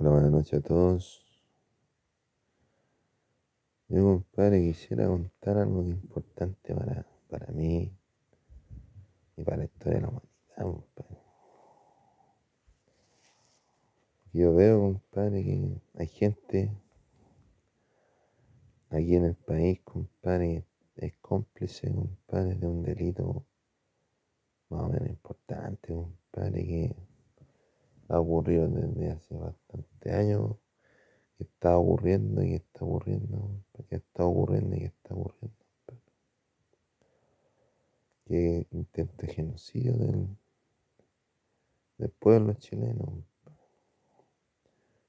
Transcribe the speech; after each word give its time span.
Hola, 0.00 0.10
buenas 0.10 0.30
noches 0.30 0.54
a 0.54 0.60
todos. 0.60 1.26
Yo, 3.88 4.04
compadre, 4.04 4.60
quisiera 4.60 5.08
contar 5.08 5.58
algo 5.58 5.82
importante 5.82 6.72
para, 6.72 7.04
para 7.28 7.48
mí 7.48 7.92
y 9.36 9.42
para 9.42 9.56
la 9.56 9.64
historia 9.64 9.94
de 9.94 10.02
la 10.02 10.08
humanidad, 10.10 10.56
compadre. 10.56 11.18
Yo 14.32 14.54
veo, 14.54 14.80
compadre, 14.82 15.42
que 15.42 15.82
hay 15.94 16.06
gente 16.06 16.70
aquí 18.90 19.16
en 19.16 19.24
el 19.24 19.34
país, 19.34 19.80
compadre, 19.82 20.64
es 20.94 21.14
cómplice, 21.16 21.92
compadre, 21.92 22.54
de 22.54 22.66
un 22.68 22.84
delito 22.84 23.44
más 24.68 24.82
o 24.82 24.88
menos 24.90 25.08
importante, 25.08 25.92
compadre, 25.92 26.64
que 26.64 27.07
ha 28.08 28.20
ocurrido 28.20 28.68
desde 28.68 29.10
hace 29.10 29.34
bastante 29.36 30.12
años 30.12 30.56
que 31.36 31.44
está 31.44 31.76
ocurriendo 31.76 32.42
y 32.42 32.54
está 32.54 32.84
ocurriendo, 32.84 33.50
que 33.88 33.96
está 33.96 34.24
ocurriendo 34.24 34.76
y 34.76 34.80
que 34.80 34.86
está 34.86 35.14
ocurriendo. 35.14 35.56
Que 38.24 38.66
intenta 38.72 39.26
genocidio 39.26 39.94
del, 39.94 40.28
del 41.98 42.10
pueblo 42.10 42.54
chileno 42.54 43.24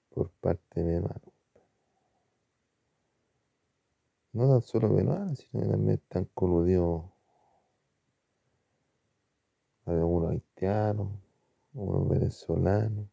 por 0.09 0.29
parte 0.31 0.83
de 0.83 1.01
peruano. 1.01 1.33
No 4.31 4.47
tan 4.47 4.61
solo 4.61 4.95
peruano, 4.95 5.35
sino 5.35 5.63
que 5.63 5.69
también 5.69 5.97
están 5.97 6.25
coludidos 6.33 7.05
algunos 9.85 10.31
haitianos, 10.31 11.09
algunos 11.73 12.09
venezolanos, 12.09 13.07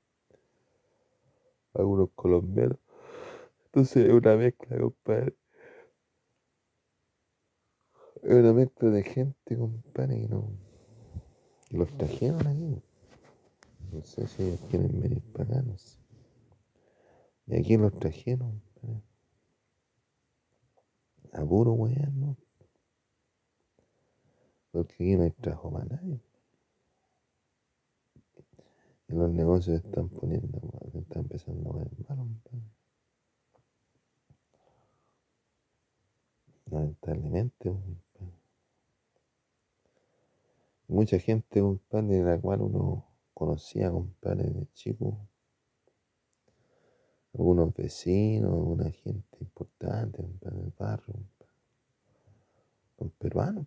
algunos 1.74 2.10
colombianos. 2.14 2.78
Entonces 3.66 4.06
es 4.06 4.12
una 4.12 4.36
mezcla, 4.36 4.78
compadre. 4.78 5.36
Es 8.22 8.34
una 8.34 8.52
mezcla 8.52 8.90
de 8.90 9.02
gente, 9.02 9.56
compadre, 9.56 10.22
que 10.22 10.28
no. 10.28 10.50
los 11.70 11.96
trajeron 11.96 12.46
aquí. 12.46 12.82
No 13.92 14.02
sé 14.02 14.26
si 14.26 14.42
ellos 14.42 14.60
quieren 14.70 15.00
venir 15.00 15.22
para 15.32 15.62
no 15.62 15.76
sé. 15.78 15.98
Y 17.46 17.56
aquí 17.56 17.76
los 17.76 17.96
trajeron, 17.98 18.62
compadre. 18.80 19.02
A 21.32 21.44
puro 21.44 21.72
weón, 21.72 22.18
¿no? 22.18 22.36
Porque 24.72 24.94
aquí 24.94 25.16
no 25.16 25.24
hay 25.24 25.30
trabajo 25.30 25.70
para 25.70 25.84
nadie. 25.84 26.20
Y 29.08 29.14
los 29.14 29.30
negocios 29.30 29.84
están 29.84 30.08
poniendo, 30.08 30.60
se 30.92 30.98
están 30.98 31.22
empezando 31.22 31.72
a 31.72 31.78
ver 31.78 31.90
mal, 32.08 32.18
compadre. 32.18 32.76
lamentablemente. 36.70 37.74
Mucha 40.88 41.18
gente, 41.18 41.60
compadre, 41.60 42.16
de 42.16 42.22
la 42.22 42.40
cual 42.40 42.62
uno 42.62 43.04
conocía, 43.34 43.90
compadre, 43.90 44.44
de 44.50 44.66
chico. 44.74 45.18
Algunos 47.34 47.74
vecinos, 47.74 48.52
alguna 48.52 48.90
gente 48.90 49.38
importante, 49.40 50.22
compadre, 50.22 50.58
del 50.58 50.72
barrio. 50.78 51.14
Son 52.98 53.10
peruanos. 53.10 53.66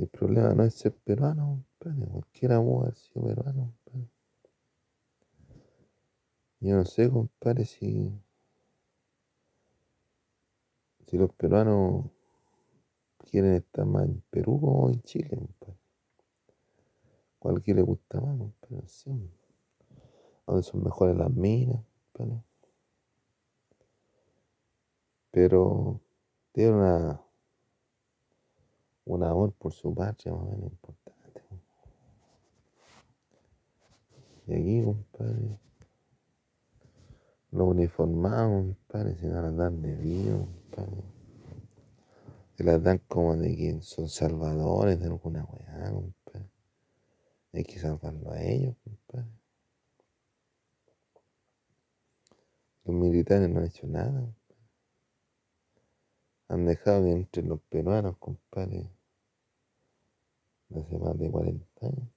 El 0.00 0.08
problema 0.08 0.54
no 0.54 0.64
es 0.64 0.72
ser 0.72 0.94
peruano, 0.94 1.62
compadre. 1.78 2.06
Cualquiera 2.10 2.56
haber 2.56 2.94
sido 2.94 3.22
peruano. 3.26 3.74
Yo 6.60 6.76
no 6.76 6.86
sé, 6.86 7.10
compadre, 7.10 7.66
si 7.66 8.10
si 11.06 11.18
los 11.18 11.30
peruanos 11.34 12.06
quieren 13.18 13.56
estar 13.56 13.84
más 13.84 14.04
en 14.04 14.22
Perú 14.30 14.58
o 14.62 14.88
en 14.88 15.02
Chile, 15.02 15.36
compadre. 17.38 17.74
Le 17.74 17.82
gusta 17.82 18.22
más, 18.22 18.38
compadre. 18.38 18.88
Sí. 18.88 19.30
Donde 20.46 20.62
son 20.62 20.82
mejores 20.82 21.14
las 21.14 21.30
minas, 21.30 21.84
compadre. 22.14 22.42
Pero 25.30 26.00
tiene 26.52 26.72
una, 26.72 27.20
un 29.10 29.24
amor 29.24 29.52
por 29.52 29.72
su 29.72 29.92
patria 29.92 30.32
más 30.32 30.42
o 30.42 30.50
menos 30.50 30.70
importante. 30.70 31.10
Y 34.46 34.54
aquí, 34.54 34.84
compadre, 34.84 35.58
los 37.50 37.68
uniformados, 37.68 38.64
compadre, 38.66 39.16
se 39.16 39.28
van 39.28 39.44
a 39.44 39.50
dar 39.50 39.72
de 39.72 39.94
vivo, 39.96 40.46
compadre. 40.70 41.02
Se 42.56 42.64
las 42.64 42.82
dan 42.82 42.98
como 43.08 43.36
de 43.36 43.56
que 43.56 43.82
son 43.82 44.08
salvadores 44.08 45.00
de 45.00 45.06
alguna 45.06 45.44
weá, 45.44 45.90
compadre. 45.90 46.50
Hay 47.52 47.64
que 47.64 47.78
salvarlo 47.80 48.30
a 48.30 48.40
ellos, 48.42 48.76
compadre. 48.84 49.30
Los 52.84 52.94
militares 52.94 53.48
no 53.48 53.58
han 53.58 53.66
hecho 53.66 53.86
nada, 53.88 54.20
compadre. 54.20 54.40
Han 56.48 56.66
dejado 56.66 57.04
que 57.04 57.12
entre 57.12 57.42
los 57.42 57.60
peruanos, 57.62 58.16
compadre, 58.18 58.88
hace 60.78 60.98
más 60.98 61.18
de 61.18 61.30
40 61.30 61.86
años. 61.86 62.08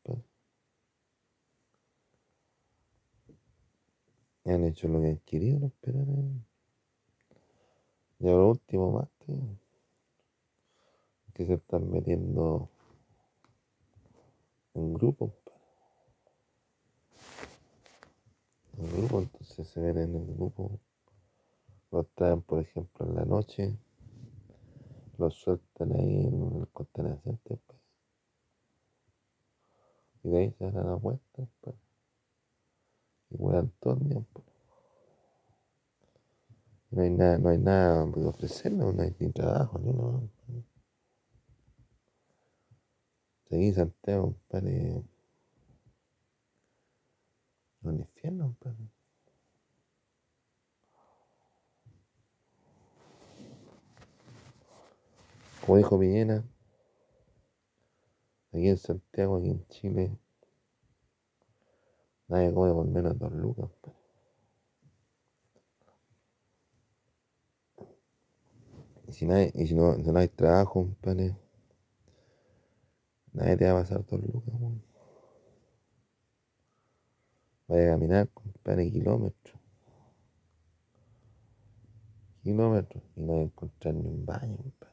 Y 4.45 4.51
han 4.51 4.63
hecho 4.65 4.87
lo 4.87 5.01
que 5.01 5.07
han 5.07 5.17
querido 5.19 5.59
los 5.59 5.71
peruanos. 5.73 6.43
Y 8.19 8.27
ahora 8.27 8.45
último 8.45 8.91
más, 8.91 9.09
tío. 9.25 9.37
Que 11.33 11.45
se 11.45 11.53
están 11.55 11.89
metiendo 11.89 12.69
en 14.73 14.93
grupos. 14.93 15.31
En 18.77 18.91
grupos, 18.91 19.23
entonces 19.23 19.67
se 19.67 19.79
ven 19.79 19.97
en 19.97 20.15
el 20.15 20.35
grupo. 20.35 20.79
Los 21.91 22.07
traen, 22.15 22.41
por 22.41 22.59
ejemplo, 22.59 23.05
en 23.05 23.15
la 23.15 23.25
noche. 23.25 23.77
Los 25.17 25.35
sueltan 25.35 25.91
ahí 25.93 26.25
en 26.25 26.61
el 26.61 26.67
contenacente. 26.69 27.57
Pues. 27.67 27.82
Y 30.23 30.29
de 30.29 30.37
ahí 30.37 30.51
se 30.57 30.71
dan 30.71 30.87
la 30.87 30.95
vuelta. 30.95 31.47
Pues. 31.61 31.75
Y 33.29 33.37
juegan 33.37 33.71
todo 33.79 33.93
el. 33.95 34.25
Pues. 34.33 34.45
No 36.91 37.01
hay 37.01 37.09
nada, 37.09 37.37
no 37.39 37.49
hay 37.49 37.57
nada 37.57 38.11
que 38.13 38.19
ofrecerles, 38.19 38.93
no 38.93 39.01
hay 39.01 39.11
trabajo, 39.31 39.79
ni 39.79 39.91
nada. 39.91 40.21
Seguí 43.49 43.73
Santiago, 43.73 44.33
compadre. 44.33 45.03
Un 47.81 47.99
infierno, 47.99 48.45
compadre. 48.45 48.89
Como 55.65 55.77
dijo 55.77 55.97
Villena, 55.97 56.43
aquí 58.53 58.69
en 58.69 58.77
Santiago, 58.77 59.37
aquí 59.37 59.49
en 59.49 59.67
Chile, 59.67 60.17
nadie 62.27 62.53
come 62.53 62.71
por 62.71 62.85
menos 62.85 63.17
dos 63.17 63.31
lucas, 63.33 63.69
compadre. 63.81 64.03
Y 69.07 69.11
si, 69.13 69.25
nadie, 69.25 69.51
y 69.55 69.67
si 69.67 69.75
no, 69.75 69.97
no 69.97 70.19
hay 70.19 70.27
trabajo, 70.27 70.73
compadre, 70.85 71.35
nadie 73.33 73.57
te 73.57 73.65
va 73.65 73.79
a 73.79 73.81
pasar 73.81 74.05
dos 74.05 74.21
lucas, 74.21 74.53
weón. 74.59 74.83
Vaya 77.67 77.87
a 77.87 77.91
caminar, 77.93 78.29
compadre, 78.29 78.91
kilómetros. 78.91 79.59
Kilómetros. 82.43 83.03
Y 83.15 83.21
no 83.21 83.33
vas 83.33 83.39
a 83.39 83.43
encontrar 83.43 83.95
ni 83.95 84.07
un 84.07 84.25
baño, 84.25 84.57
compadre. 84.57 84.92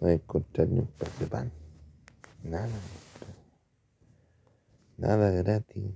No 0.00 0.08
encontrar 0.08 0.68
ni 0.68 0.78
un 0.78 0.86
par 0.86 1.10
de 1.18 1.26
pan. 1.26 1.52
Nada. 2.44 2.80
Nada 4.96 5.30
gratis. 5.30 5.92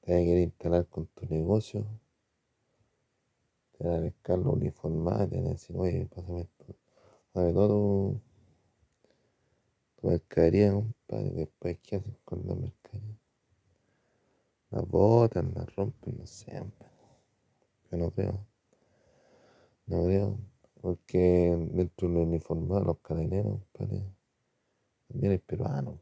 Te 0.00 0.12
vas 0.12 0.20
a 0.20 0.24
querer 0.24 0.42
instalar 0.42 0.86
con 0.86 1.06
tu 1.06 1.26
negocio. 1.26 1.86
Te 3.78 3.88
van 3.88 3.98
a 3.98 4.02
pescar 4.02 4.38
los 4.38 4.54
uniformados, 4.54 5.30
te 5.30 5.36
van 5.36 5.46
a 5.46 5.50
decir, 5.50 5.76
oye, 5.76 6.06
pásame 6.06 6.42
esto. 6.42 6.76
Pásame 7.32 7.52
todo 7.52 8.20
tu, 9.96 10.06
mercadería, 10.06 10.72
compadre. 10.72 11.30
Después, 11.30 11.78
¿qué 11.82 11.96
hacen 11.96 12.16
con 12.24 12.46
la 12.46 12.54
mercadería? 12.54 13.18
La 14.70 14.82
botan, 14.82 15.52
la 15.54 15.64
rompen, 15.64 16.18
no 16.18 16.26
sé. 16.26 16.62
Yo 17.90 17.96
no 17.96 18.10
creo. 18.10 18.46
No 19.86 20.04
creo. 20.04 20.53
Porque 20.84 21.56
dentro 21.72 22.08
de 22.08 22.14
los 22.14 22.26
uniformados, 22.26 22.84
los 22.84 22.98
carabineros, 22.98 23.58
compadre, 23.72 24.04
también 25.08 25.32
hay 25.32 25.38
peruanos. 25.38 25.98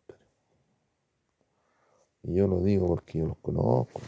Y 2.25 2.35
yo 2.35 2.49
lo 2.49 2.61
digo 2.61 2.89
porque 2.89 3.21
yo 3.21 3.27
los 3.27 3.39
conozco. 3.39 4.01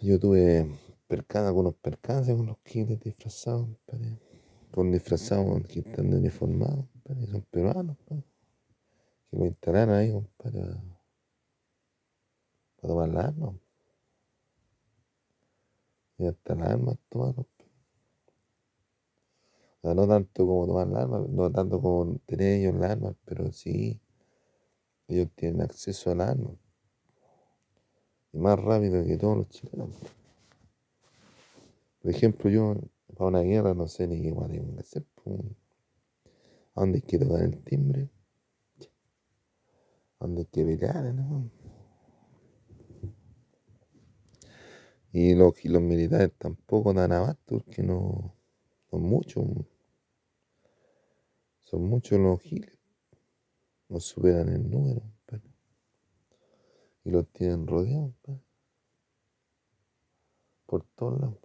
Yo 0.00 0.18
tuve 0.18 0.66
algunos 1.34 1.74
percances 1.74 2.34
con 2.34 2.46
los 2.46 2.56
giles 2.64 3.00
disfrazados, 3.00 3.68
con 4.70 4.90
disfrazados 4.90 5.62
que 5.66 5.80
están 5.80 6.14
uniformados, 6.14 6.86
son 7.30 7.42
peruanos, 7.50 7.98
que 8.06 8.14
lo 9.32 9.44
instalaron 9.44 9.94
ahí, 9.94 10.10
para, 10.38 10.82
para 12.76 12.88
tomar 12.88 13.08
las 13.10 13.24
armas. 13.26 13.65
Y 16.18 16.26
hasta 16.26 16.54
las 16.54 16.70
armas 16.70 16.96
tomaron. 17.08 17.46
O 19.76 19.80
sea, 19.82 19.94
no 19.94 20.08
tanto 20.08 20.46
como 20.46 20.66
tomar 20.66 20.88
las 20.88 21.02
armas, 21.02 21.28
no 21.28 21.50
tanto 21.52 21.80
como 21.80 22.18
tener 22.26 22.60
ellos 22.60 22.74
las 22.74 22.92
armas, 22.92 23.14
pero 23.24 23.52
sí, 23.52 24.00
ellos 25.08 25.28
tienen 25.34 25.62
acceso 25.62 26.10
al 26.10 26.20
arma. 26.20 26.50
Y 28.32 28.38
más 28.38 28.58
rápido 28.58 29.04
que 29.04 29.16
todos 29.16 29.36
los 29.36 29.48
chilenos. 29.48 29.90
Por 32.00 32.10
ejemplo, 32.10 32.50
yo 32.50 32.74
para 33.16 33.28
una 33.28 33.40
guerra 33.40 33.74
no 33.74 33.88
sé 33.88 34.06
ni 34.06 34.22
qué 34.22 34.32
más 34.32 34.48
tengo 34.48 34.74
que 34.74 34.80
hacer. 34.80 35.04
¿A 36.74 36.80
dónde 36.80 37.00
que 37.02 37.18
tocar 37.18 37.42
el 37.42 37.62
timbre? 37.64 38.10
¿A 40.18 40.26
dónde 40.26 40.42
hay 40.42 40.46
que 40.46 40.64
pelear? 40.64 41.14
Y 45.18 45.34
los, 45.34 45.64
los 45.64 45.80
militares 45.80 46.30
tampoco 46.36 46.92
dan 46.92 47.10
abasto 47.10 47.58
porque 47.58 47.82
no 47.82 48.34
son 48.90 49.00
muchos. 49.00 49.46
Son 51.60 51.88
muchos 51.88 52.18
los 52.20 52.38
giles. 52.42 52.78
Nos 53.88 54.04
superan 54.04 54.50
el 54.50 54.70
número. 54.70 55.00
Y 57.02 57.10
los 57.10 57.26
tienen 57.28 57.66
rodeados. 57.66 58.12
Por 60.66 60.84
todos 60.94 61.18
lados. 61.18 61.38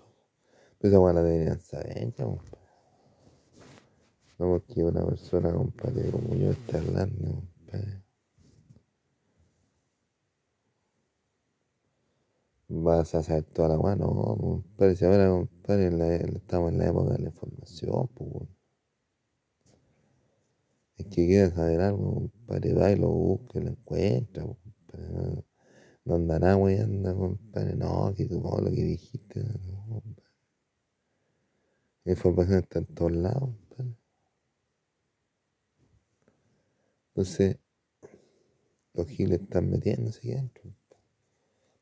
Pero 0.78 0.90
esa 0.90 1.00
buena 1.00 1.24
deberían 1.24 1.62
saber, 1.62 2.14
ya. 2.14 2.26
No 2.26 2.42
porque 4.38 4.84
una 4.84 5.06
persona, 5.06 5.54
compadre, 5.54 6.12
como 6.12 6.36
yo 6.36 6.52
está 6.52 6.78
hablando, 6.78 7.42
compadre. 7.56 8.01
Vas 12.74 13.14
a 13.16 13.22
saber 13.22 13.44
toda 13.44 13.68
la 13.68 13.78
mano, 13.78 14.06
no, 14.08 14.38
compadre. 14.38 14.96
Si 14.96 15.04
ahora, 15.04 15.30
compadre, 15.30 15.88
estamos 16.38 16.72
en 16.72 16.78
la 16.78 16.88
época 16.88 17.14
de 17.14 17.20
la 17.20 17.30
información, 17.30 18.08
pues. 18.16 18.48
Es 20.96 21.06
que 21.08 21.28
quiera 21.28 21.50
saber 21.52 21.82
algo, 21.82 22.14
compadre, 22.14 22.74
va 22.74 22.92
y 22.92 22.96
lo 22.96 23.10
busca 23.10 23.60
y 23.60 23.64
lo 23.64 23.72
encuentra, 23.72 24.44
compadre. 24.46 25.44
No 26.06 26.16
anda 26.16 26.40
nada, 26.40 26.56
güey, 26.56 26.80
anda, 26.80 27.14
compadre. 27.14 27.76
No, 27.76 28.14
que 28.16 28.26
tú, 28.26 28.42
lo 28.42 28.72
que 28.72 28.84
dijiste, 28.84 29.44
no, 29.44 30.02
la 32.06 32.12
información 32.14 32.60
está 32.60 32.80
en 32.80 32.86
todos 32.86 33.12
lados. 33.12 33.50
Entonces, 37.10 37.58
los 38.94 39.08
giles 39.08 39.42
están 39.42 39.70
metiéndose 39.70 40.20
aquí 40.20 40.32
adentro. 40.32 40.81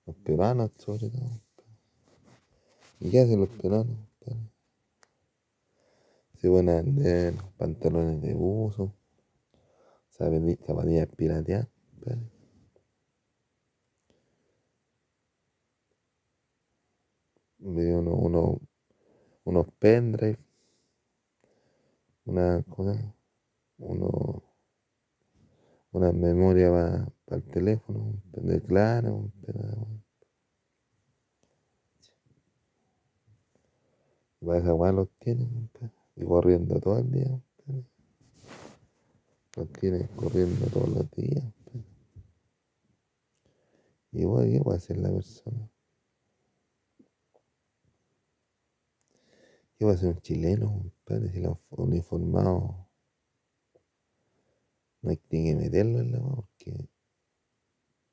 Los 0.10 0.18
peruanos, 0.24 0.72
sobre 0.78 1.08
todo. 1.12 1.40
¿Y 3.00 3.12
qué 3.12 3.20
hacen 3.20 3.42
los 3.42 3.50
peruanos? 3.50 3.96
Se 6.42 6.50
van 6.50 6.68
a 6.70 6.82
vender 6.82 7.36
pantalones 7.58 8.20
de 8.20 8.34
buzo, 8.34 8.92
zapatillas 10.10 11.08
pirateadas. 11.16 11.68
Uno, 17.60 18.16
uno, 18.16 18.60
unos 19.44 19.68
pendrive, 19.78 20.40
una 22.26 22.64
cosa, 22.64 23.16
uno, 23.78 24.49
una 25.92 26.12
memoria 26.12 26.70
para 27.26 27.42
el 27.42 27.44
teléfono, 27.50 28.00
un 28.00 28.22
pendrive 28.32 28.62
claro, 28.62 29.16
un 29.16 29.32
pendrive. 29.32 30.04
Para 34.40 34.60
esa 34.60 34.92
los 34.92 35.10
tienen, 35.20 35.70
y 36.16 36.24
corriendo 36.24 36.80
todo 36.80 37.00
el 37.00 37.12
día, 37.12 37.42
los 39.58 39.72
tienen 39.74 40.08
corriendo 40.16 40.66
todos 40.68 40.90
los 40.90 41.12
días. 41.12 41.44
Y 44.12 44.26
bueno, 44.26 44.50
¿qué 44.52 44.60
va 44.62 44.74
a 44.74 44.78
hacer 44.78 44.98
la 44.98 45.12
persona? 45.12 45.70
¿Qué 49.78 49.86
va 49.86 49.92
a 49.92 49.98
ser 49.98 50.10
un 50.10 50.22
chileno, 50.22 50.92
padre? 51.06 51.32
Si 51.32 51.40
lo 51.42 51.60
uniformado 51.70 52.89
no 55.02 55.12
hay 55.12 55.18
que 55.18 55.56
meterlo 55.56 56.00
en 56.00 56.12
la 56.12 56.20
mano 56.20 56.36
porque 56.36 56.90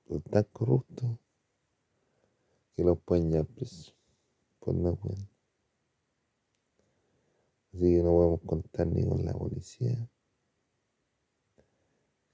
son 0.07 0.23
tan 0.23 0.45
corruptos 0.53 1.19
que 2.75 2.85
los 2.85 2.99
pueden 3.01 3.31
ya 3.31 3.43
presos 3.43 3.97
por 4.61 4.75
no 4.75 4.95
pueden. 4.97 5.29
Así 7.73 7.83
que 7.83 8.03
no 8.03 8.11
podemos 8.11 8.41
contar 8.47 8.87
ni 8.87 9.05
con 9.07 9.25
la 9.25 9.33
policía, 9.33 10.09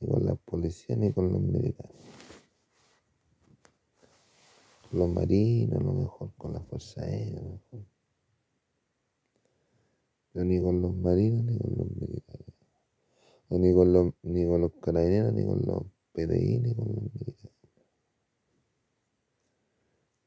ni 0.01 0.09
con 0.09 0.25
la 0.25 0.35
policía, 0.35 0.97
ni 0.97 1.13
con 1.13 1.33
los 1.33 1.41
militares. 1.43 2.01
Con 4.89 5.01
los 5.01 5.09
marinos, 5.11 5.81
a 5.81 5.85
lo 5.85 5.93
mejor, 5.93 6.33
con 6.37 6.53
la 6.53 6.61
fuerza 6.61 7.03
aérea, 7.03 7.41
a 7.41 7.43
lo 7.43 7.51
mejor. 7.51 7.87
Pero 10.33 10.45
ni 10.45 10.63
con 10.63 10.81
los 10.81 10.95
marinos 10.95 11.45
ni 11.45 11.59
con 11.59 11.75
los 11.77 11.91
militares. 11.91 12.31
Ni 13.59 13.75
con 13.75 13.93
los, 13.93 14.15
ni 14.23 14.47
con 14.47 14.61
los 14.61 14.73
carabineros, 14.81 15.33
ni 15.33 15.45
con 15.45 15.61
los 15.65 15.83
PDI, 16.13 16.59
ni 16.59 16.75
con 16.75 16.89
los 16.89 17.03
militares. 17.15 17.53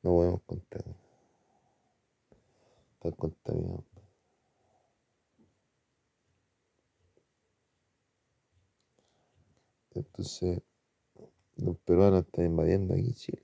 No 0.03 0.11
podemos 0.11 0.41
contar. 0.43 0.83
Está 2.93 3.11
contaminado. 3.11 3.83
Entonces, 9.95 10.61
los 11.55 11.77
peruanos 11.79 12.25
están 12.25 12.45
invadiendo 12.45 12.93
aquí 12.93 13.13
Chile. 13.13 13.41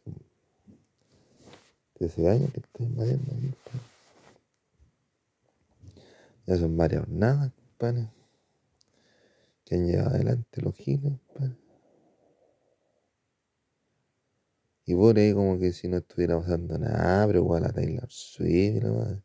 Desde 1.98 2.30
años 2.30 2.52
que 2.52 2.60
están 2.60 2.88
invadiendo 2.88 3.32
aquí. 3.32 3.52
Ya 6.46 6.58
son 6.58 6.76
varias 6.76 7.08
nada, 7.08 7.52
compadre. 7.56 8.21
Que 9.72 9.78
han 9.78 9.88
llevado 9.88 10.10
adelante 10.10 10.62
los 10.62 10.76
giles. 10.76 11.14
Y 14.86 14.94
por 14.96 15.18
ahí 15.18 15.32
como 15.34 15.58
que 15.58 15.72
si 15.72 15.88
no 15.88 15.96
estuviera 15.96 16.38
pasando 16.38 16.78
nada, 16.78 17.26
pero 17.26 17.40
igual 17.40 17.64
a 17.64 17.72
Taylor 17.72 18.12
Swift, 18.12 18.84
la 18.84 19.24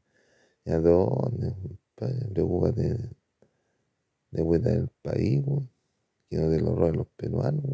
¿Y 0.64 0.70
a 0.70 0.78
dónde, 0.78 1.52
compadre? 1.96 2.28
Preocúpate 2.32 2.82
de, 2.82 3.10
de 4.30 4.44
cuidar 4.44 4.74
el 4.74 4.88
país, 5.02 5.42
weón. 5.44 5.68
Que 6.30 6.36
no 6.36 6.48
te 6.48 6.60
lo 6.60 6.76
roben 6.76 6.96
los 6.98 7.08
peruanos. 7.08 7.64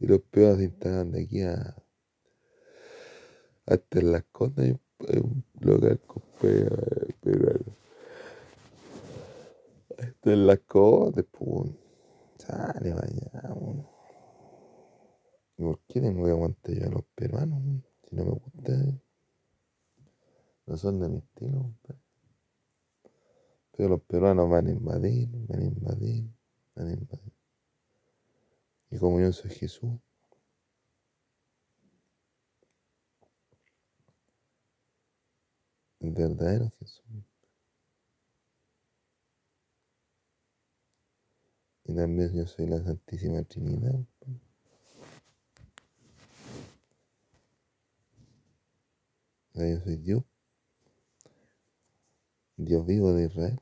Y 0.00 0.06
los 0.08 0.20
peores 0.22 0.58
se 0.58 0.64
instalan 0.64 1.12
de 1.12 1.22
aquí 1.22 1.42
a 1.42 1.76
hasta 3.66 4.02
las 4.02 4.24
costas 4.32 4.64
hay 4.64 5.20
un 5.20 5.44
lugar 5.60 6.00
con 6.00 6.24
pero 6.40 7.80
Esto 10.00 10.30
es 10.30 10.38
la 10.38 10.56
cosa, 10.56 11.22
pues. 11.30 11.70
Sale, 12.38 12.94
vaya. 12.94 13.30
¿Por 15.56 15.78
qué 15.86 16.00
tengo 16.00 16.24
que 16.24 16.30
aguantar 16.30 16.74
yo 16.74 16.86
a 16.86 16.90
los 16.90 17.04
peruanos? 17.14 17.62
Si 18.08 18.16
no 18.16 18.24
me 18.24 18.30
gusta. 18.30 18.72
No 20.66 20.76
son 20.76 21.00
de 21.00 21.08
mi 21.08 21.18
estilo, 21.18 21.74
Pero 23.72 23.88
los 23.90 24.00
peruanos 24.02 24.48
van 24.48 24.68
a 24.68 24.70
invadir, 24.70 25.28
van 25.48 25.60
a 25.60 25.64
invadir, 25.64 26.24
van 26.76 26.88
a 26.88 26.92
invadir. 26.92 27.32
Y 28.90 28.98
como 28.98 29.20
yo 29.20 29.32
soy 29.32 29.50
Jesús, 29.50 30.00
el 36.00 36.10
verdadero 36.12 36.70
Jesús. 36.78 37.29
Y 41.90 41.94
también 41.96 42.32
yo 42.32 42.46
soy 42.46 42.68
la 42.68 42.80
Santísima 42.84 43.42
Trinidad. 43.42 43.92
Yo 49.54 49.80
soy 49.80 49.96
Dios. 49.96 50.22
Dios 52.56 52.86
vivo 52.86 53.12
de 53.12 53.24
Israel. 53.26 53.60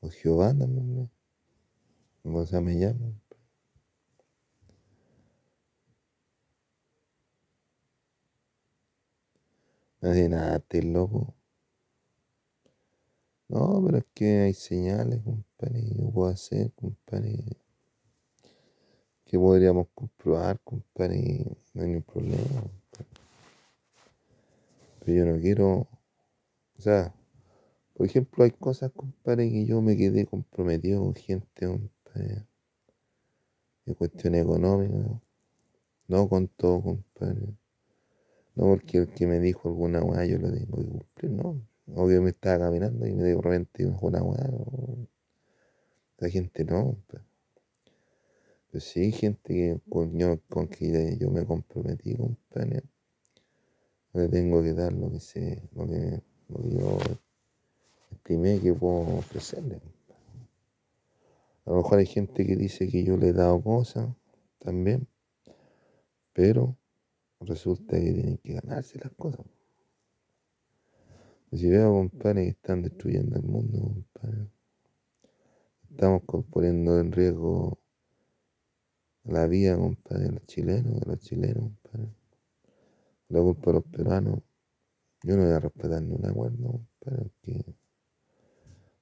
O 0.00 0.10
Jehová 0.10 0.48
también. 0.48 1.12
O 2.24 2.44
sea, 2.44 2.60
me 2.60 2.76
llama. 2.76 3.12
No 10.00 10.28
nada, 10.28 10.56
este 10.56 10.82
loco. 10.82 11.36
No, 13.48 13.80
pero 13.84 13.98
es 13.98 14.04
que 14.12 14.40
hay 14.40 14.54
señales, 14.54 15.20
compadre, 15.22 15.80
que 15.80 15.94
yo 15.94 16.10
puedo 16.10 16.28
hacer, 16.28 16.72
compadre, 16.72 17.44
que 19.24 19.38
podríamos 19.38 19.86
comprobar, 19.94 20.58
compadre, 20.60 21.46
no 21.74 21.82
hay 21.82 21.88
ningún 21.88 22.02
problema, 22.02 22.42
compadre. 22.42 23.06
Pero 25.00 25.12
yo 25.18 25.32
no 25.32 25.40
quiero, 25.40 25.68
o 26.78 26.80
sea, 26.80 27.14
por 27.94 28.06
ejemplo, 28.06 28.44
hay 28.44 28.50
cosas, 28.50 28.90
compadre, 28.92 29.48
que 29.50 29.64
yo 29.64 29.80
me 29.80 29.96
quedé 29.96 30.26
comprometido 30.26 31.00
con 31.02 31.14
gente, 31.14 31.66
compadre, 31.66 32.46
de 33.84 33.94
cuestiones 33.94 34.42
económicas, 34.42 35.20
no 36.08 36.28
con 36.28 36.48
todo, 36.48 36.82
compadre. 36.82 37.56
No 38.56 38.64
porque 38.64 38.98
el 38.98 39.08
que 39.08 39.26
me 39.26 39.38
dijo 39.38 39.68
alguna 39.68 40.02
weá 40.02 40.24
yo 40.24 40.38
lo 40.38 40.52
tengo 40.52 40.78
que 40.78 40.88
cumplir, 40.88 41.30
no. 41.30 41.60
O 41.94 42.08
que 42.08 42.20
me 42.20 42.30
estaba 42.30 42.66
caminando 42.66 43.06
y 43.06 43.14
me 43.14 43.22
de 43.22 43.34
repente 43.40 43.84
dijo 43.84 44.06
una 44.06 44.22
weá. 44.22 44.50
La 46.18 46.28
gente 46.28 46.64
no. 46.64 46.96
Pero, 47.06 47.24
pero 48.70 48.80
sí 48.80 49.00
hay 49.00 49.12
gente 49.12 49.54
que 49.54 49.80
con, 49.88 50.18
yo, 50.18 50.40
con 50.48 50.68
que 50.68 51.16
yo 51.18 51.30
me 51.30 51.44
comprometí, 51.44 52.16
compadre. 52.16 52.82
Le 54.12 54.28
tengo 54.28 54.62
que 54.62 54.72
dar 54.72 54.92
lo 54.92 55.10
que 55.12 55.20
sé, 55.20 55.62
lo 55.74 55.86
que, 55.86 56.22
lo 56.48 56.62
que 56.62 56.70
yo 56.70 56.98
estimé 58.10 58.60
que 58.60 58.72
puedo 58.72 59.18
ofrecerle. 59.18 59.80
A 61.66 61.70
lo 61.70 61.76
mejor 61.76 61.98
hay 61.98 62.06
gente 62.06 62.46
que 62.46 62.56
dice 62.56 62.88
que 62.88 63.04
yo 63.04 63.16
le 63.16 63.28
he 63.28 63.32
dado 63.32 63.60
cosas 63.60 64.08
también, 64.58 65.06
pero 66.32 66.76
resulta 67.40 67.96
que 67.96 68.12
tienen 68.12 68.38
que 68.38 68.54
ganarse 68.54 68.98
las 68.98 69.12
cosas. 69.12 69.44
Si 71.56 71.70
veo, 71.70 71.90
compadre, 71.90 72.42
que 72.44 72.50
están 72.50 72.82
destruyendo 72.82 73.36
el 73.36 73.42
mundo, 73.42 73.78
compadre, 73.80 74.50
estamos 75.90 76.22
poniendo 76.50 77.00
en 77.00 77.12
riesgo 77.12 77.78
la 79.24 79.46
vida, 79.46 79.78
compadre, 79.78 80.24
de 80.24 80.32
los 80.32 80.46
chilenos, 80.46 81.00
de 81.00 81.06
los 81.06 81.18
chilenos, 81.20 81.70
compadre. 81.82 82.14
La 83.28 83.40
culpa 83.40 83.70
de 83.70 83.72
los 83.72 83.84
peruanos. 83.84 84.40
Yo 85.22 85.36
no 85.36 85.44
voy 85.44 85.52
a 85.52 85.60
respetar 85.60 86.02
ni 86.02 86.14
un 86.14 86.26
acuerdo, 86.26 86.72
compadre, 86.72 87.30
porque 87.40 87.64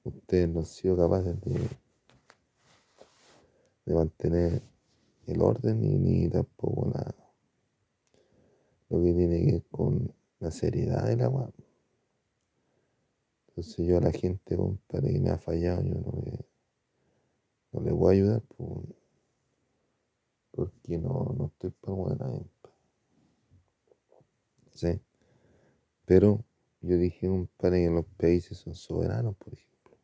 ustedes 0.05 0.49
no 0.49 0.61
han 0.61 0.67
sido 0.67 0.97
capaces 0.97 1.37
de, 1.41 1.69
mantener 3.93 4.63
el 5.27 5.43
orden 5.43 5.81
ni, 5.81 5.99
ni 5.99 6.29
tampoco 6.29 6.93
lo 8.91 9.03
que 9.03 9.13
tiene 9.13 9.45
que 9.45 9.53
ver 9.53 9.65
con 9.73 10.15
la 10.39 10.53
seriedad 10.53 11.09
del 11.09 11.23
agua. 11.23 11.51
Entonces 13.57 13.87
yo 13.87 13.99
a 13.99 14.01
la 14.01 14.11
gente, 14.11 14.57
compadre, 14.57 15.13
que 15.13 15.21
me 15.21 15.31
ha 15.31 15.39
fallado, 15.39 15.81
yo 15.85 15.95
no 15.95 16.23
le, 16.25 16.45
no 17.71 17.81
le 17.83 17.93
voy 17.93 18.09
a 18.09 18.19
ayudar, 18.19 18.43
pues, 18.49 18.81
porque 20.51 20.99
no, 20.99 21.33
no 21.39 21.47
estoy 21.47 21.71
para 21.71 21.97
de 21.97 22.17
nadie. 22.17 22.51
¿Sí? 24.73 25.01
Pero 26.05 26.45
yo 26.81 26.97
dije, 26.99 27.29
compadre, 27.29 27.85
que 27.85 27.91
los 27.91 28.07
países 28.17 28.59
son 28.59 28.75
soberanos, 28.75 29.37
por 29.37 29.55
ejemplo. 29.55 29.97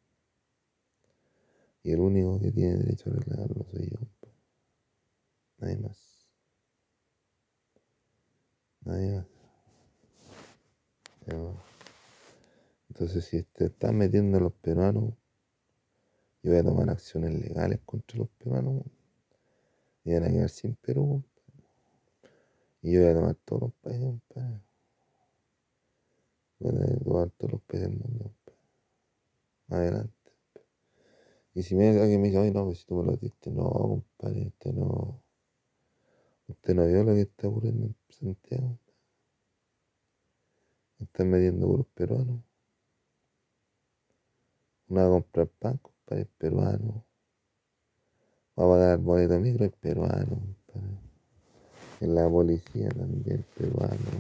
Y 1.83 1.91
el 1.91 2.01
único 2.01 2.41
que 2.41 2.53
tiene 2.53 2.77
derecho 2.77 3.11
a 3.11 3.15
arreglarlo 3.15 3.65
soy 3.65 3.91
yo, 3.91 3.99
compadre. 3.99 4.37
Nadie 5.59 5.77
más. 5.77 6.29
Nadie 8.85 9.17
más. 9.17 9.27
Pero, 11.27 11.70
entonces, 12.91 13.25
si 13.25 13.45
te 13.45 13.67
están 13.67 13.97
metiendo 13.97 14.39
a 14.39 14.41
los 14.41 14.53
peruanos, 14.53 15.15
yo 16.43 16.51
voy 16.51 16.59
a 16.59 16.65
tomar 16.65 16.91
acciones 16.91 17.33
legales 17.33 17.79
contra 17.87 18.19
los 18.19 18.29
peruanos. 18.31 18.83
Y 20.05 20.13
van 20.13 20.25
a 20.25 20.29
quedar 20.29 20.51
sin 20.51 20.75
Perú. 20.75 21.23
Y 22.83 22.93
yo 22.93 23.03
voy 23.03 23.11
a 23.11 23.15
tomar 23.15 23.35
todos 23.45 23.63
los 23.63 23.73
países, 23.75 24.05
compadre. 24.05 24.61
Voy 26.59 26.71
a 26.71 26.99
tomar 27.05 27.31
todos 27.31 27.53
los 27.53 27.63
países 27.63 27.89
del 27.89 27.99
mundo. 27.99 28.35
Adelante. 29.69 30.33
Y 31.55 31.63
si 31.63 31.77
me 31.77 31.89
alguien 31.91 32.21
me 32.21 32.29
dice, 32.29 32.41
ay 32.41 32.51
no, 32.51 32.65
pues 32.65 32.81
si 32.81 32.87
tú 32.87 32.97
me 32.97 33.05
lo 33.05 33.17
diste, 33.17 33.53
no, 33.53 33.71
compadre, 33.71 34.49
usted 34.49 34.73
no. 34.73 35.23
Usted 36.49 36.75
no 36.75 36.87
vio 36.87 37.05
lo 37.05 37.15
que 37.15 37.21
está 37.21 37.47
ocurriendo 37.47 37.87
en 37.87 37.97
Santiago. 38.09 38.79
Están 40.99 41.31
metiendo 41.31 41.69
puros 41.69 41.87
peruanos. 41.95 42.50
Uno 44.91 45.03
va 45.03 45.07
a 45.07 45.11
comprar 45.11 45.47
pan, 45.47 45.79
compadre, 45.79 46.23
es 46.23 46.29
peruano. 46.37 47.05
Va 48.59 48.65
a 48.65 48.69
pagar 48.69 48.99
boleto 48.99 49.39
micro, 49.39 49.65
es 49.65 49.73
peruano, 49.73 50.57
compadre. 50.67 50.99
En 52.01 52.15
la 52.17 52.29
policía 52.29 52.89
también, 52.89 53.47
peruano. 53.57 54.11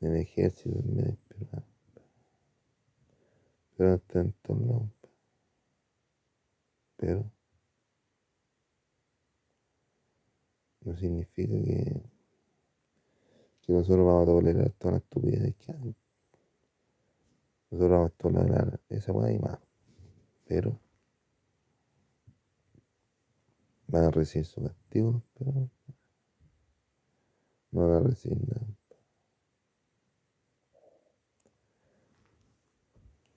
En 0.00 0.12
el 0.12 0.20
ejército 0.20 0.78
también 0.78 1.08
es 1.08 1.16
peruano. 1.28 1.66
Pero 3.76 3.90
no 3.90 3.96
está 3.96 4.20
en 4.20 4.32
todos. 4.40 4.82
Pero 6.96 7.24
no 10.82 10.96
significa 10.96 11.54
que, 11.54 12.02
que 13.62 13.72
nosotros 13.72 14.06
vamos 14.06 14.22
a 14.22 14.26
tolerar 14.26 14.70
toda 14.78 14.92
la 14.92 14.98
estupidez 14.98 15.56
que 15.56 15.72
hay. 15.72 15.96
Nosotros 17.74 17.90
vamos 17.90 18.12
a 18.12 18.16
tolerar 18.18 18.80
esa 18.88 19.12
weá 19.12 19.32
y 19.32 19.38
más. 19.40 19.58
Pero 20.46 20.78
van 23.88 24.04
a 24.04 24.10
recibir 24.12 24.46
su 24.46 24.62
castigo, 24.62 25.24
pero 25.36 25.68
no 27.72 27.88
van 27.88 27.90
a 27.90 28.00
recibir 28.08 28.38
nada. 28.48 28.64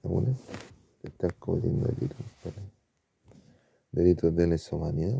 Algunos 0.04 0.40
están 1.02 1.32
cometiendo 1.40 1.88
delitos, 1.88 2.26
delitos 3.92 4.36
de 4.36 4.48
lesa 4.48 4.76
humanidad. 4.76 5.20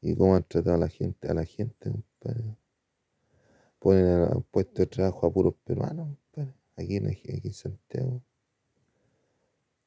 Y 0.00 0.16
cómo 0.16 0.36
han 0.36 0.44
tratado 0.44 0.76
a 0.76 0.78
la 0.78 0.88
gente, 0.88 1.28
a 1.28 1.34
la 1.34 1.44
gente. 1.44 1.92
Ponen 3.78 4.22
a 4.22 4.40
puesto 4.50 4.82
de 4.82 4.86
trabajo 4.86 5.26
a 5.26 5.32
puros 5.32 5.54
peruanos, 5.64 6.16
aquí 6.76 6.96
en, 6.96 7.52
Santiago. 7.52 8.22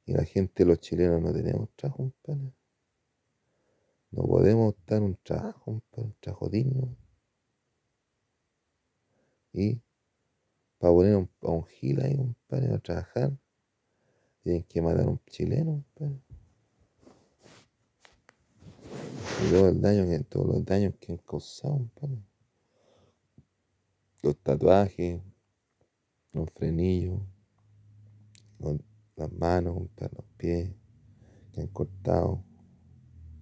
Y 0.06 0.14
la 0.14 0.24
gente, 0.24 0.66
los 0.66 0.80
chilenos, 0.80 1.22
no 1.22 1.34
tenemos 1.34 1.70
trabajo, 1.76 2.12
compadre. 2.24 2.54
No 4.12 4.24
podemos 4.24 4.70
optar 4.70 5.02
un 5.02 5.18
trabajo, 5.24 5.82
un 5.96 6.16
trabajo 6.20 6.50
digno. 6.50 6.96
Y 9.54 9.82
para 10.78 10.94
poner 10.94 11.16
un, 11.16 11.30
a 11.42 11.52
un 11.52 11.66
gil 11.66 12.02
ahí, 12.02 12.16
compadre, 12.16 12.74
a 12.74 12.80
trabajar, 12.80 13.32
tienen 14.44 14.64
que 14.64 14.82
matar 14.82 15.06
a 15.06 15.10
un 15.10 15.20
chileno. 15.26 15.84
Y 19.44 19.52
todo 19.52 19.70
el 19.70 20.26
todos 20.26 20.48
los 20.48 20.66
daños 20.66 20.94
que 21.00 21.12
han 21.14 21.18
causado, 21.20 21.78
compadre. 21.78 22.31
Los 24.24 24.38
tatuajes, 24.38 25.20
los 26.34 26.50
frenillos, 26.52 27.22
los- 28.60 28.80
las 29.16 29.32
manos, 29.34 29.90
los 29.98 30.26
pies 30.38 30.76
que 31.52 31.62
han 31.62 31.68
cortado, 31.68 32.44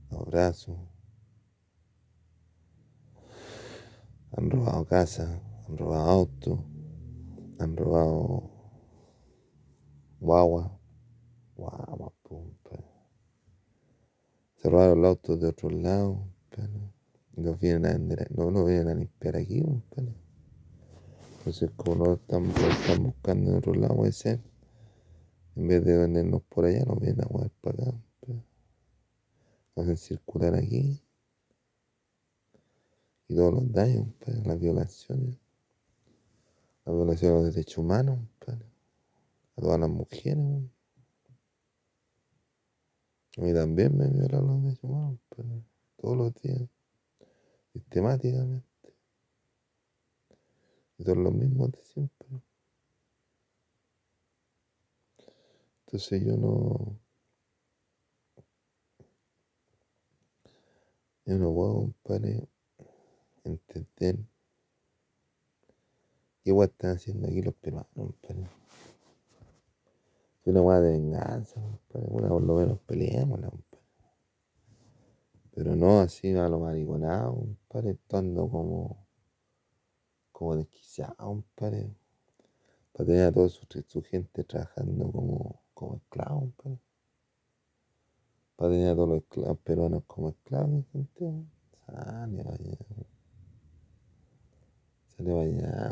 los 0.10 0.26
brazos. 0.26 0.78
Han 4.32 4.50
robado 4.50 4.86
casas, 4.86 5.42
han 5.68 5.78
robado 5.78 6.10
autos, 6.10 6.60
han 7.60 7.76
robado 7.76 8.50
guagua, 10.22 10.80
guagua, 11.58 12.14
compadre. 12.24 12.86
Se 14.56 14.70
robaron 14.70 15.02
los 15.02 15.10
autos 15.10 15.42
de 15.42 15.48
otros 15.48 15.74
lados. 15.74 16.20
Y 17.36 17.42
los 17.42 17.60
vienen 17.60 17.86
a 17.86 17.94
vender, 17.94 18.32
no 18.32 18.66
vienen 18.66 18.90
a 18.90 18.96
limpiar 18.96 19.36
aquí, 19.38 19.62
compadre. 19.62 20.29
Como 21.76 21.96
no 21.96 22.14
están, 22.14 22.44
lo 22.44 22.70
están 22.70 23.04
buscando 23.04 23.50
en 23.50 23.58
otro 23.58 23.74
lado, 23.74 23.96
puede 23.96 24.12
ser, 24.12 24.40
en 25.56 25.68
vez 25.68 25.84
de 25.84 25.98
vendernos 25.98 26.44
por 26.44 26.66
allá, 26.66 26.86
nos 26.86 27.00
vienen 27.00 27.24
a 27.24 27.28
mover 27.28 27.52
para 27.62 27.90
acá. 27.90 27.98
hacen 29.76 29.98
circular 29.98 30.54
aquí. 30.54 31.02
Y 33.28 33.36
todos 33.36 33.54
los 33.54 33.72
daños, 33.72 34.08
las 34.46 34.60
violaciones, 34.60 35.38
la 36.86 36.94
violación 36.94 37.32
de 37.32 37.44
los 37.44 37.56
derechos 37.56 37.78
humanos. 37.80 38.20
A 38.48 39.62
todas 39.62 39.80
las 39.80 39.90
mujeres. 39.90 40.38
A 43.38 43.42
mí 43.42 43.54
también 43.54 43.98
me 43.98 44.08
violan 44.08 44.48
los 44.48 44.64
derechos 44.64 44.84
humanos. 44.84 45.20
Todos 45.98 46.16
los 46.16 46.34
días. 46.42 46.62
Sistemáticamente. 47.74 48.69
Y 51.00 51.04
son 51.06 51.24
los 51.24 51.34
mismos 51.34 51.72
de 51.72 51.82
siempre. 51.86 52.28
Entonces 55.86 56.24
yo 56.26 56.36
no. 56.36 57.00
Yo 61.26 61.38
no 61.38 61.54
puedo, 61.54 61.74
compadre, 61.74 62.48
entender 63.46 64.18
qué 66.44 66.52
guay 66.52 66.68
están 66.68 66.98
haciendo 66.98 67.28
aquí 67.28 67.42
los 67.42 67.54
peruanos, 67.56 67.90
compadre. 67.94 68.50
Es 70.42 70.48
una 70.48 70.60
guay 70.60 70.82
de 70.82 70.92
venganza, 70.92 71.62
compadre. 71.62 72.08
Una 72.10 72.28
por 72.28 72.44
lo 72.44 72.56
menos 72.56 72.80
peleemos, 72.80 73.40
compadre. 73.40 73.86
Pero 75.56 75.76
no 75.76 76.02
así 76.02 76.34
a 76.36 76.50
lo 76.50 76.60
mariconado, 76.60 77.36
compadre, 77.36 77.92
estando 77.92 78.50
como, 78.50 79.09
como 80.40 80.56
desquiciado, 80.56 81.16
compadre. 81.18 81.94
Para 82.94 83.08
tener 83.08 83.26
a 83.26 83.32
toda 83.34 83.50
su, 83.50 83.68
su 83.86 84.02
gente 84.02 84.46
trabajando 84.46 85.12
como, 85.12 85.62
como 85.74 85.98
esclavos. 85.98 86.54
Para 88.56 88.72
tener 88.72 88.90
a 88.90 88.96
todos 88.96 89.22
los 89.36 89.58
peruanos 89.60 90.04
como 90.08 90.30
esclavos, 90.30 90.86
gente. 90.94 91.46
Sale 91.86 92.42
vaya. 92.42 92.78
Sale 95.08 95.34
vaya, 95.34 95.92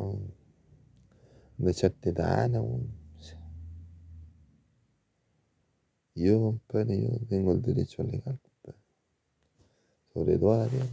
de 1.57 1.71
echarte 1.71 2.13
tana, 2.13 2.61
Yo, 6.15 6.39
compadre, 6.39 7.01
yo 7.03 7.19
tengo 7.27 7.51
el 7.51 7.61
derecho 7.61 8.01
legal, 8.01 8.39
compadre. 8.39 8.81
Sobre 10.13 10.39
toda 10.39 10.59
la 10.59 10.67
tierra, 10.69 10.87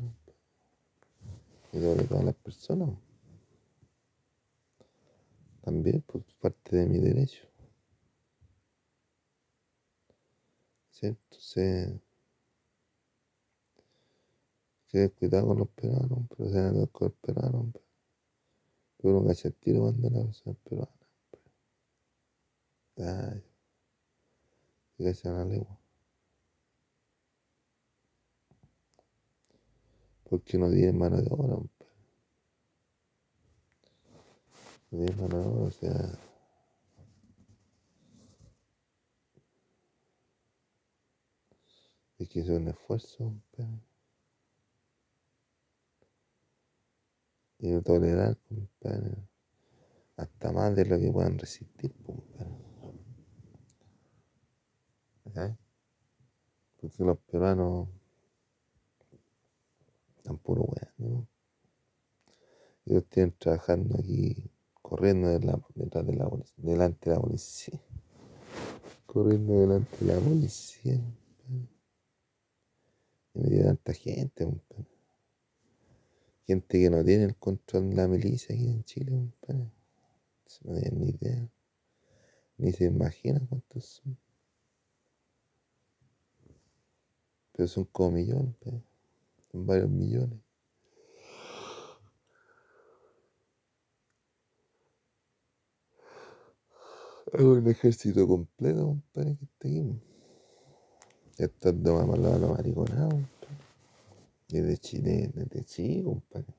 Y 1.73 1.81
sobre 1.81 2.05
todas 2.05 2.25
las 2.25 2.35
personas. 2.35 3.04
También, 5.65 6.03
por 6.03 6.23
parte 6.43 6.77
de 6.77 6.87
mi 6.87 6.99
derecho. 6.99 7.49
¿Cierto? 10.91 11.19
Entonces, 11.31 12.01
que 14.89 15.11
cuidado 15.11 15.47
con 15.49 15.59
los 15.59 15.69
peruanos, 15.71 16.19
pero 16.37 16.51
se 16.51 16.59
han 16.59 16.87
con 16.89 17.09
los 17.09 17.17
peruanos, 17.19 17.67
uno 19.03 19.27
cacha 19.27 19.49
el 19.49 19.55
tiro 19.55 19.81
cuando 19.81 20.11
la 20.11 20.25
persona 20.25 20.57
peruana. 20.65 20.93
Ay, 22.99 23.43
que 24.97 25.05
cacha 25.05 25.31
la 25.31 25.45
lengua. 25.47 25.79
Porque 30.25 30.59
no 30.59 30.71
tiene 30.71 30.93
mano 30.93 31.21
de 31.23 31.29
obra, 31.31 31.57
No 31.57 31.69
tiene 31.69 31.81
mano 34.81 34.84
de 34.97 35.13
o 35.25 35.71
sea. 35.71 36.19
Hay 42.19 42.27
que 42.29 42.41
hacer 42.41 42.57
un 42.57 42.69
esfuerzo, 42.69 43.35
pero. 43.57 43.69
y 47.65 47.69
no 47.69 47.81
tolerar, 47.83 48.37
compadre, 48.47 49.17
hasta 50.17 50.53
más 50.53 50.77
de 50.77 50.85
lo 50.85 50.99
que 50.99 51.11
puedan 51.11 51.39
resistir, 51.39 51.95
compadre. 52.03 52.59
¿Sabes? 55.33 55.57
Porque 56.79 57.05
los 57.05 57.19
peruanos 57.21 57.89
están 60.19 60.37
puro 60.37 60.63
weón, 60.63 60.93
¿no? 60.99 61.29
Ellos 62.85 63.07
tienen 63.09 63.33
trabajando 63.39 63.97
aquí, 63.99 64.51
corriendo 64.85 65.31
detrás 65.31 66.07
de 66.07 66.15
la 66.15 66.31
delante 66.59 67.09
de 67.09 67.17
la 67.17 67.23
policía. 67.23 67.81
Corriendo 69.07 69.59
delante 69.61 70.05
de 70.05 70.15
la 70.15 70.21
policía. 70.21 71.01
Y 73.33 73.39
me 73.39 73.49
dio 73.49 73.65
tanta 73.65 73.95
gente. 73.95 74.47
Gente 76.47 76.79
que 76.79 76.91
no 76.91 77.03
tiene 77.03 77.25
el 77.25 77.37
control 77.37 77.89
de 77.91 77.97
la 77.97 78.07
milicia 78.07 78.55
aquí 78.55 78.69
en 78.69 78.85
Chile, 78.85 79.11
compadre. 79.11 79.71
No 80.65 80.75
tienen 80.75 81.01
ni 81.01 81.09
idea. 81.09 81.49
Ni 82.59 82.71
se 82.73 82.85
imaginan 82.85 83.47
cuántos 83.47 83.87
son. 83.87 84.19
Pero 87.53 87.69
son 87.69 87.85
como 87.85 88.11
millones, 88.11 88.55
Son 89.51 89.65
varios 89.65 89.89
millones. 89.89 90.44
Es 97.35 97.41
un 97.41 97.67
ejército 97.67 98.29
completo, 98.29 98.87
compadre, 98.87 99.37
que 99.37 99.45
está 99.45 99.69
aquí. 99.69 100.01
Estos 101.37 101.83
dos 101.83 102.07
los 102.17 102.51
mariconados, 102.51 103.25
desde 104.47 104.79
Chile, 104.79 105.33
desde 105.35 105.65
chico, 105.65 106.11
compadre. 106.11 106.55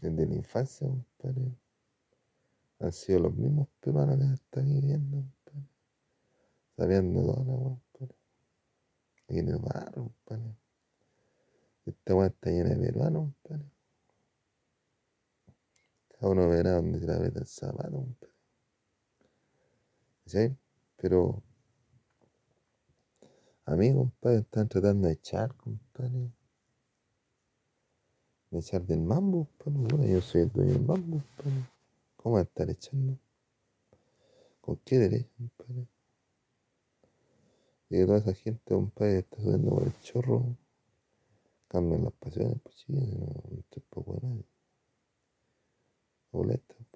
Desde 0.00 0.26
la 0.26 0.34
infancia, 0.34 0.88
compadre. 0.88 1.52
Han 2.78 2.92
sido 2.92 3.18
los 3.18 3.34
mismos 3.34 3.68
peruanos 3.80 4.16
que 4.16 4.34
están 4.34 4.64
viviendo, 4.64 5.18
compadre. 5.18 5.68
Sabiendo 6.74 7.20
toda 7.20 7.44
la 7.44 7.54
compadre. 7.58 8.16
Aquí 9.24 9.38
en 9.40 9.48
el 9.50 9.58
barro, 9.58 10.10
compadre. 10.24 10.56
Esta 11.84 12.14
weá 12.14 12.28
está 12.28 12.50
llena 12.50 12.70
de 12.70 12.76
peruanos, 12.76 13.34
compadre. 13.42 13.70
Cada 16.08 16.32
uno 16.32 16.48
verá 16.48 16.76
donde 16.76 16.98
se 16.98 17.06
la 17.06 17.18
mete 17.18 17.40
el 17.40 17.46
zapato, 17.46 17.90
compadre. 17.90 18.33
¿Sí? 20.26 20.56
Pero 20.96 21.42
a 23.66 23.76
mí, 23.76 23.92
compadre, 23.94 24.38
están 24.38 24.68
tratando 24.68 25.08
de 25.08 25.14
echar, 25.14 25.54
compadre 25.56 26.30
echar 28.58 28.84
del 28.86 29.00
mambo, 29.00 29.48
pues, 29.58 29.74
bueno, 29.74 30.06
yo 30.06 30.20
soy 30.20 30.42
el 30.42 30.52
dueño 30.52 30.72
del 30.74 30.82
mambo, 30.82 31.22
pues, 31.36 31.54
¿cómo 32.16 32.34
va 32.36 32.40
a 32.40 32.44
estar 32.44 32.68
echando? 32.70 33.18
¿Con 34.60 34.76
qué 34.84 34.98
derecho, 34.98 35.30
compadre? 35.36 35.86
Y 37.90 38.04
toda 38.06 38.18
esa 38.18 38.34
gente, 38.34 38.74
compadre, 38.74 39.18
está 39.18 39.36
subiendo 39.36 39.70
por 39.70 39.82
el 39.84 40.00
chorro, 40.00 40.56
cambian 41.68 42.04
las 42.04 42.12
pasiones, 42.14 42.58
pues 42.62 42.76
sí, 42.76 42.92
no, 42.92 43.00
no 43.00 43.60
estoy 43.60 43.82
poco 43.90 44.14
de 44.14 44.28
nadie. 44.28 44.44
Boleta, 46.32 46.74
compadre. 46.74 46.93